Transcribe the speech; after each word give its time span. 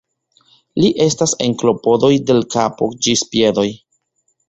Li 0.83 0.89
estas 1.05 1.35
en 1.47 1.55
klopodoj 1.65 2.11
de 2.31 2.39
l' 2.41 2.49
kapo 2.59 2.91
ĝis 3.09 3.27
piedoj. 3.33 3.71